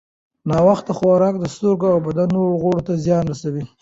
[0.49, 3.63] ناوخته خوراک د سترګو او بدن نورو غړو ته زیان رسوي.